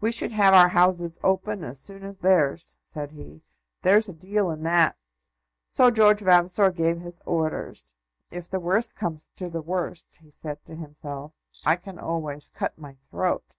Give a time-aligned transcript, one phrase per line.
[0.00, 3.42] "We should have our houses open as soon as theirs," said he.
[3.82, 4.94] "There's a deal in that."
[5.66, 7.92] So George Vavasor gave his orders.
[8.30, 11.32] "If the worst comes to the worst," he said to himself,
[11.64, 13.56] "I can always cut my throat."